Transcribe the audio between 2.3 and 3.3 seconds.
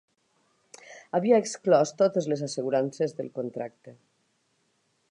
les assegurances